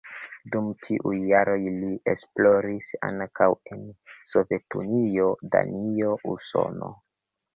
[0.53, 3.83] Dum tiuj jaroj li esploris ankaŭ en
[4.31, 6.93] Sovetunio, Danio, Usono.